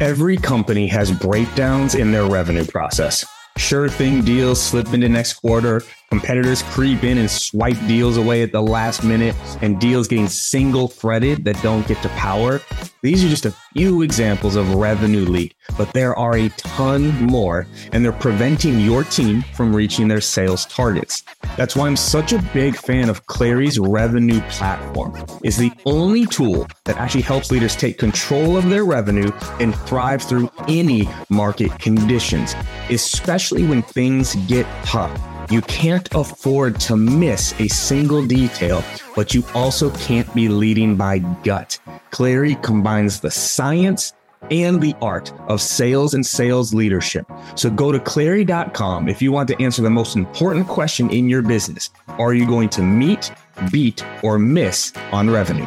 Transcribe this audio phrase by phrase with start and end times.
[0.00, 3.22] Every company has breakdowns in their revenue process.
[3.58, 8.50] Sure thing deals slip into next quarter, competitors creep in and swipe deals away at
[8.50, 12.62] the last minute, and deals getting single threaded that don't get to power.
[13.02, 17.66] These are just a few examples of revenue leak, but there are a ton more,
[17.92, 21.24] and they're preventing your team from reaching their sales targets.
[21.56, 25.14] That's why I'm such a big fan of Clari's revenue platform.
[25.42, 30.22] It's the only tool that actually helps leaders take control of their revenue and thrive
[30.22, 32.54] through any market conditions,
[32.88, 35.20] especially when things get tough.
[35.50, 38.84] You can't afford to miss a single detail,
[39.16, 41.78] but you also can't be leading by gut.
[42.12, 44.12] Clary combines the science
[44.50, 47.30] and the art of sales and sales leadership.
[47.54, 51.42] So go to clari.com if you want to answer the most important question in your
[51.42, 51.90] business.
[52.18, 53.32] Are you going to meet,
[53.70, 55.66] beat, or miss on revenue?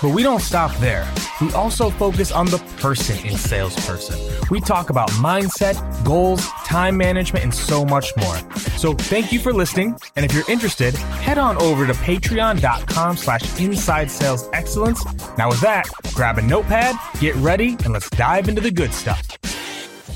[0.00, 1.10] But we don't stop there.
[1.40, 4.18] We also focus on the person in salesperson.
[4.50, 8.36] We talk about mindset, goals, time management, and so much more.
[8.78, 9.96] So thank you for listening.
[10.16, 15.04] And if you're interested, head on over to patreon.com slash inside sales excellence.
[15.36, 19.38] Now with that, grab a notepad, get ready, and let's dive into the good stuff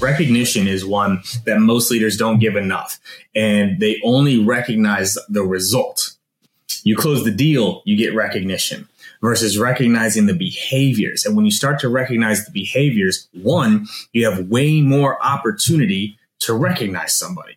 [0.02, 2.98] recognition is one that most leaders don't give enough
[3.36, 6.16] and they only recognize the result
[6.82, 8.88] you close the deal you get recognition
[9.22, 11.24] versus recognizing the behaviors.
[11.24, 16.52] And when you start to recognize the behaviors, one, you have way more opportunity to
[16.52, 17.56] recognize somebody.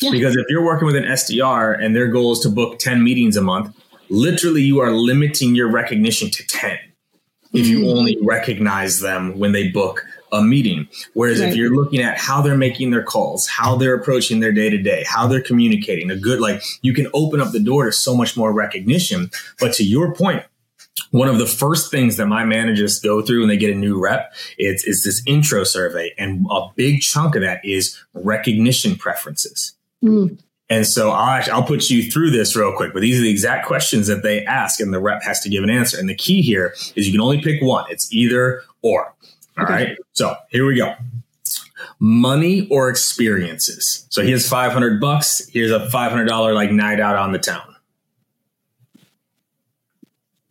[0.00, 0.10] Yeah.
[0.10, 3.36] Because if you're working with an SDR and their goal is to book 10 meetings
[3.36, 3.74] a month,
[4.10, 6.78] literally you are limiting your recognition to 10
[7.54, 7.96] if you mm.
[7.96, 10.86] only recognize them when they book a meeting.
[11.14, 11.48] Whereas right.
[11.48, 14.78] if you're looking at how they're making their calls, how they're approaching their day to
[14.78, 18.14] day, how they're communicating, a good, like you can open up the door to so
[18.14, 19.30] much more recognition.
[19.58, 20.44] But to your point,
[21.10, 24.00] one of the first things that my managers go through when they get a new
[24.00, 26.12] rep is, is this intro survey.
[26.18, 29.74] And a big chunk of that is recognition preferences.
[30.02, 30.40] Mm.
[30.70, 33.66] And so I'll, I'll put you through this real quick, but these are the exact
[33.66, 35.98] questions that they ask and the rep has to give an answer.
[35.98, 37.86] And the key here is you can only pick one.
[37.90, 39.14] It's either or.
[39.56, 39.72] All okay.
[39.72, 39.98] right.
[40.12, 40.94] So here we go.
[42.00, 44.06] Money or experiences.
[44.10, 45.48] So here's 500 bucks.
[45.48, 47.67] Here's a $500 like night out on the town.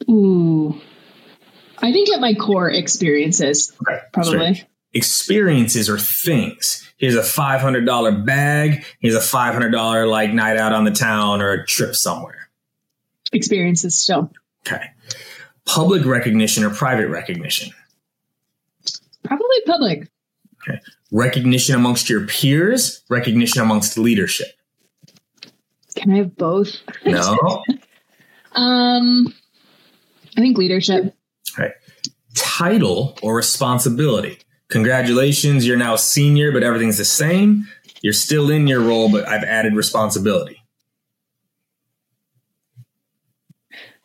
[0.10, 0.80] Ooh.
[1.80, 4.68] I think at my core experiences, okay, probably.
[4.94, 6.90] Experiences or things.
[6.98, 8.86] Here's a $500 bag.
[9.00, 12.50] Here's a $500 like night out on the town or a trip somewhere.
[13.32, 14.32] Experiences still.
[14.66, 14.86] Okay.
[15.66, 17.72] Public recognition or private recognition?
[19.24, 20.10] Probably public.
[20.68, 20.80] Okay.
[21.12, 24.48] Recognition amongst your peers, recognition amongst leadership.
[25.96, 26.70] Can I have both?
[27.06, 27.64] No.
[28.54, 29.34] um,
[30.58, 31.16] Leadership.
[31.58, 31.72] Right.
[32.36, 34.40] Title or responsibility.
[34.70, 37.68] Congratulations, you're now senior, but everything's the same.
[38.02, 40.62] You're still in your role, but I've added responsibility.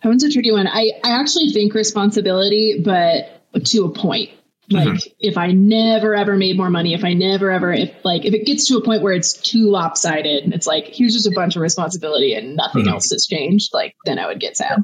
[0.02, 0.66] That one's a tricky one.
[0.66, 4.30] I, I actually think responsibility, but to a point.
[4.70, 5.12] Like mm-hmm.
[5.19, 8.46] if I never ever made more money, if I never ever if like if it
[8.46, 11.56] gets to a point where it's too lopsided and it's like here's just a bunch
[11.56, 12.92] of responsibility and nothing mm-hmm.
[12.92, 14.78] else has changed, like then I would get sad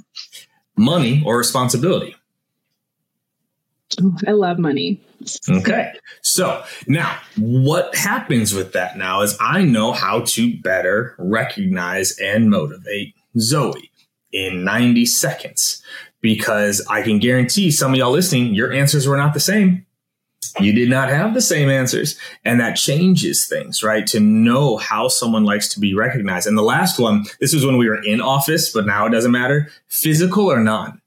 [0.78, 2.14] money or responsibility?
[4.26, 5.02] I love money.
[5.48, 5.92] Okay.
[6.22, 12.50] So now what happens with that now is I know how to better recognize and
[12.50, 13.90] motivate Zoe
[14.32, 15.82] in 90 seconds
[16.20, 19.86] because I can guarantee some of y'all listening, your answers were not the same
[20.60, 22.18] you did not have the same answers.
[22.44, 24.06] And that changes things, right?
[24.08, 26.46] To know how someone likes to be recognized.
[26.46, 29.32] And the last one, this was when we were in office, but now it doesn't
[29.32, 29.68] matter.
[29.88, 31.00] Physical or non?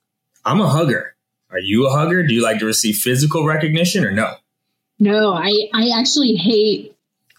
[0.45, 1.15] I'm a hugger.
[1.49, 2.23] Are you a hugger?
[2.23, 4.35] Do you like to receive physical recognition or no?
[4.99, 6.95] No, I, I actually hate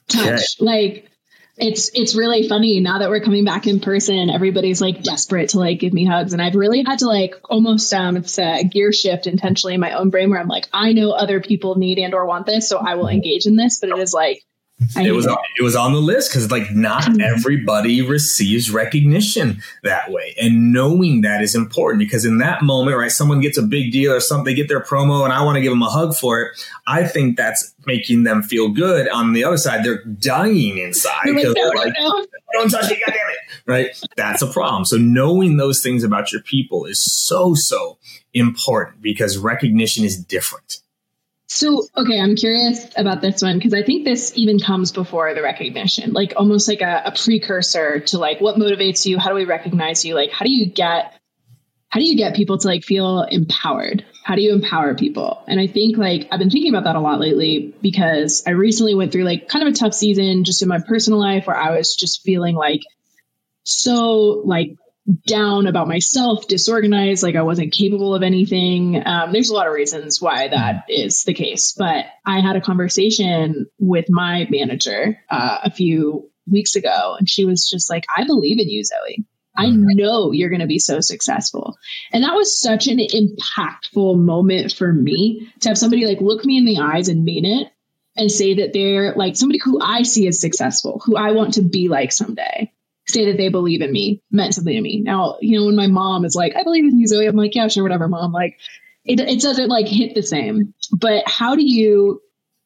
[0.08, 0.26] touch.
[0.26, 0.44] Okay.
[0.60, 1.10] Like
[1.58, 5.58] it's it's really funny now that we're coming back in person everybody's like desperate to
[5.58, 8.90] like give me hugs and i've really had to like almost um it's a gear
[8.90, 12.14] shift intentionally in my own brain where i'm like i know other people need and
[12.14, 14.42] or want this so i will engage in this but it is like
[14.96, 17.20] it was on, it was on the list because like not Mhm.
[17.22, 23.10] everybody receives recognition that way and knowing that is important because in that moment right
[23.10, 25.60] someone gets a big deal or something they get their promo and i want to
[25.62, 26.48] give them a hug for it
[26.86, 31.36] i think that's making them feel good on the other side they're dying inside like,
[31.36, 32.26] because they're no, like no.
[32.52, 33.38] don't touch me, goddamn it.
[33.64, 33.90] Right?
[34.16, 34.84] That's a problem.
[34.84, 37.96] So knowing those things about your people is so, so
[38.34, 40.78] important because recognition is different.
[41.54, 45.42] So, okay, I'm curious about this one because I think this even comes before the
[45.42, 49.18] recognition, like almost like a, a precursor to like what motivates you.
[49.18, 50.14] How do we recognize you?
[50.14, 51.12] Like, how do you get,
[51.90, 54.02] how do you get people to like feel empowered?
[54.24, 55.44] How do you empower people?
[55.46, 58.94] And I think like I've been thinking about that a lot lately because I recently
[58.94, 61.76] went through like kind of a tough season just in my personal life where I
[61.76, 62.80] was just feeling like
[63.64, 64.76] so like
[65.26, 69.02] down about myself, disorganized, like I wasn't capable of anything.
[69.04, 72.60] Um, there's a lot of reasons why that is the case, but I had a
[72.60, 78.24] conversation with my manager uh, a few weeks ago, and she was just like, "I
[78.24, 79.24] believe in you, Zoe.
[79.54, 81.76] I know you're going to be so successful."
[82.12, 86.58] And that was such an impactful moment for me to have somebody like look me
[86.58, 87.68] in the eyes and mean it.
[88.14, 91.62] And say that they're like somebody who I see as successful, who I want to
[91.62, 92.70] be like someday
[93.06, 95.00] say that they believe in me meant something to me.
[95.00, 97.54] Now, you know, when my mom is like, I believe in you, Zoe, I'm like,
[97.54, 98.32] yeah, sure, whatever, mom.
[98.32, 98.58] Like,
[99.04, 100.74] it, it doesn't like hit the same.
[100.92, 102.22] But how do you,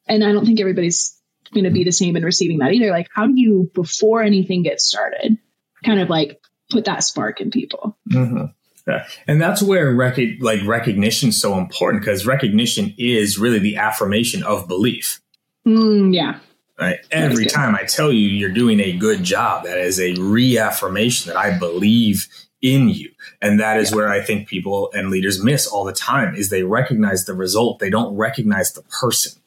[0.07, 1.19] and I don't think everybody's
[1.53, 2.91] going to be the same in receiving that either.
[2.91, 5.37] Like, how do you, before anything gets started,
[5.83, 7.97] kind of like put that spark in people?
[8.09, 9.05] Yeah.
[9.27, 14.43] And that's where rec- like recognition is so important because recognition is really the affirmation
[14.43, 15.19] of belief.
[15.65, 16.39] Mm, yeah.
[16.79, 16.99] Right.
[17.09, 21.37] Every time I tell you you're doing a good job, that is a reaffirmation that
[21.37, 22.27] I believe
[22.61, 23.11] in you.
[23.41, 26.63] And that is where I think people and leaders miss all the time is they
[26.63, 27.79] recognize the result.
[27.79, 29.41] They don't recognize the person.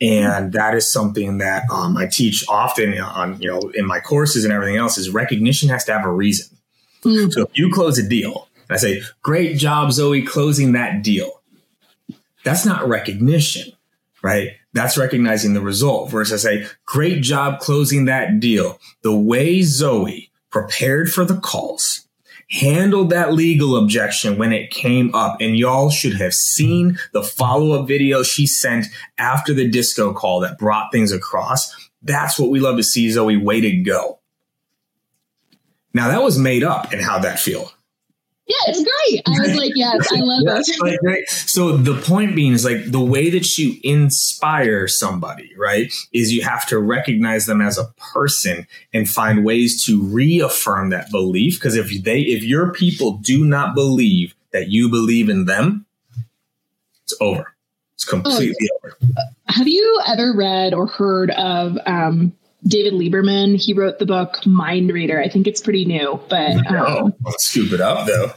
[0.00, 4.44] And that is something that um, I teach often on, you know, in my courses
[4.44, 6.56] and everything else is recognition has to have a reason.
[7.02, 7.32] Mm.
[7.32, 11.42] So if you close a deal, and I say, great job, Zoe, closing that deal.
[12.44, 13.72] That's not recognition,
[14.22, 14.56] right?
[14.74, 18.78] That's recognizing the result versus I say, great job closing that deal.
[19.02, 22.06] The way Zoe prepared for the calls,
[22.50, 27.72] handled that legal objection when it came up, and y'all should have seen the follow
[27.72, 28.86] up video she sent
[29.18, 31.74] after the disco call that brought things across.
[32.02, 33.36] That's what we love to see, Zoe.
[33.36, 34.20] Way to go.
[35.94, 37.72] Now that was made up, and how'd that feel?
[38.52, 39.22] Yeah, it's great.
[39.26, 40.84] I was like, yes, I love That's that.
[40.84, 41.28] like great.
[41.28, 45.92] So the point being is like the way that you inspire somebody, right?
[46.12, 51.10] Is you have to recognize them as a person and find ways to reaffirm that
[51.10, 51.58] belief.
[51.58, 55.86] Because if they, if your people do not believe that you believe in them,
[57.04, 57.54] it's over.
[57.94, 58.98] It's completely over.
[59.46, 62.34] Have you ever read or heard of um,
[62.66, 63.56] David Lieberman?
[63.56, 65.20] He wrote the book Mind Reader.
[65.20, 68.32] I think it's pretty new, but um, let's scoop it up though.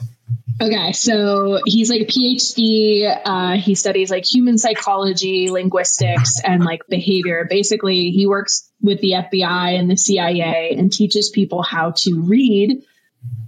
[0.62, 3.22] Okay, so he's like a PhD.
[3.25, 7.45] Uh, he studies like human psychology, linguistics, and like behavior.
[7.50, 12.83] Basically, he works with the FBI and the CIA and teaches people how to read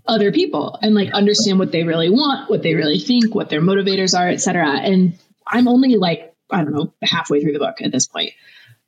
[0.06, 3.62] other people and like understand what they really want, what they really think, what their
[3.62, 4.68] motivators are, etc.
[4.68, 8.32] And I'm only like I don't know halfway through the book at this point.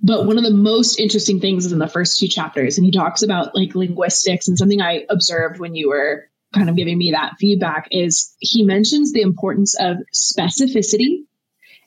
[0.01, 2.91] But one of the most interesting things is in the first two chapters, and he
[2.91, 7.11] talks about like linguistics and something I observed when you were kind of giving me
[7.11, 11.25] that feedback is he mentions the importance of specificity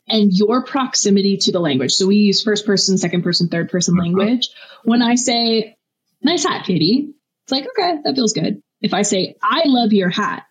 [0.09, 1.93] and your proximity to the language.
[1.93, 4.03] So we use first person, second person, third person uh-huh.
[4.03, 4.51] language.
[4.85, 5.77] When I say,
[6.23, 7.13] nice hat, KD,
[7.45, 8.63] it's like, okay, that feels good.
[8.81, 10.45] If I say, I love your hat,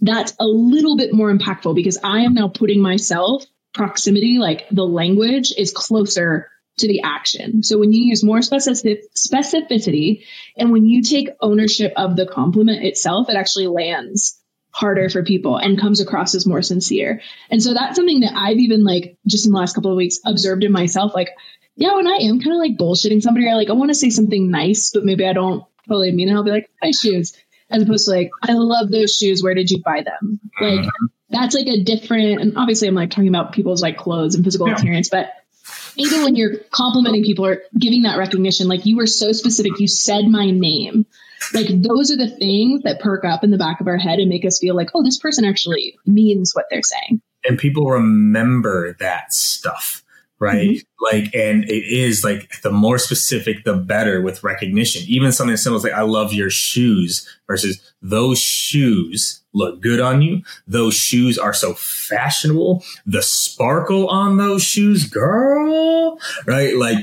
[0.00, 4.84] that's a little bit more impactful because I am now putting myself proximity, like the
[4.84, 7.62] language is closer to the action.
[7.62, 10.24] So when you use more specific specificity
[10.56, 14.38] and when you take ownership of the compliment itself, it actually lands
[14.70, 17.20] harder for people and comes across as more sincere.
[17.50, 20.18] And so that's something that I've even like just in the last couple of weeks
[20.24, 21.14] observed in myself.
[21.14, 21.28] Like,
[21.76, 24.10] yeah, when I am kind of like bullshitting somebody, I like I want to say
[24.10, 26.34] something nice, but maybe I don't totally mean it.
[26.34, 27.36] I'll be like, nice shoes.
[27.70, 29.42] As opposed to like, I love those shoes.
[29.42, 30.40] Where did you buy them?
[30.60, 31.06] Like mm-hmm.
[31.30, 34.68] that's like a different and obviously I'm like talking about people's like clothes and physical
[34.68, 34.76] Yeah.
[34.76, 35.30] appearance, but
[35.96, 39.88] even when you're complimenting people or giving that recognition, like you were so specific, you
[39.88, 41.06] said my name.
[41.52, 44.28] Like those are the things that perk up in the back of our head and
[44.28, 47.20] make us feel like, oh, this person actually means what they're saying.
[47.44, 50.02] and people remember that stuff
[50.42, 50.70] right?
[50.70, 51.16] Mm-hmm.
[51.16, 55.02] Like and it is like the more specific the better with recognition.
[55.06, 60.00] Even something as simple as like i love your shoes versus those shoes look good
[60.00, 60.42] on you.
[60.66, 62.82] Those shoes are so fashionable.
[63.06, 66.76] The sparkle on those shoes girl right?
[66.76, 66.98] Like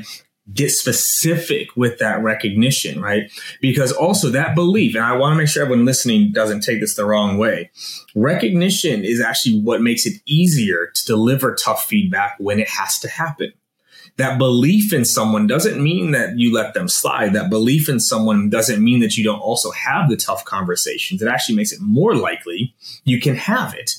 [0.53, 3.31] get specific with that recognition, right?
[3.61, 6.95] Because also that belief, and I want to make sure everyone listening doesn't take this
[6.95, 7.71] the wrong way.
[8.15, 13.09] Recognition is actually what makes it easier to deliver tough feedback when it has to
[13.09, 13.53] happen.
[14.17, 17.33] That belief in someone doesn't mean that you let them slide.
[17.33, 21.21] That belief in someone doesn't mean that you don't also have the tough conversations.
[21.21, 22.75] It actually makes it more likely
[23.05, 23.91] you can have it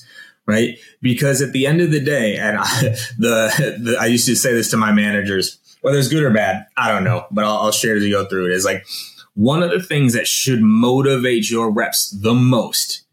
[0.47, 0.79] right?
[1.01, 2.81] Because at the end of the day, and I,
[3.17, 6.65] the, the, I used to say this to my managers, whether it's good or bad,
[6.77, 8.53] I don't know, but I'll, I'll share as we go through it.
[8.53, 8.85] Is like
[9.33, 13.03] one of the things that should motivate your reps the most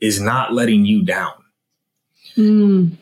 [0.00, 1.32] is not letting you down.
[2.36, 2.96] Mm.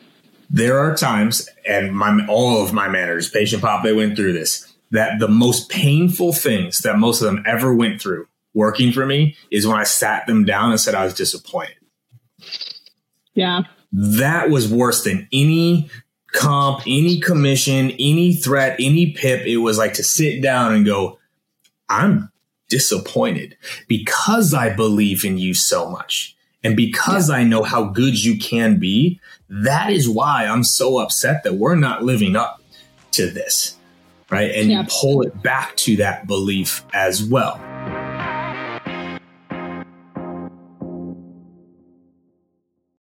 [0.49, 4.67] There are times, and my all of my managers, PatientPop, they went through this.
[4.91, 9.37] That the most painful things that most of them ever went through working for me
[9.49, 11.75] is when I sat them down and said I was disappointed.
[13.33, 13.61] Yeah.
[13.93, 15.89] That was worse than any
[16.33, 19.45] comp, any commission, any threat, any pip.
[19.45, 21.19] It was like to sit down and go,
[21.89, 22.31] I'm
[22.69, 23.57] disappointed
[23.87, 26.35] because I believe in you so much.
[26.63, 27.37] And because yeah.
[27.37, 29.19] I know how good you can be,
[29.49, 32.61] that is why I'm so upset that we're not living up
[33.11, 33.77] to this.
[34.29, 34.51] Right.
[34.51, 34.81] And yeah.
[34.81, 37.59] you pull it back to that belief as well.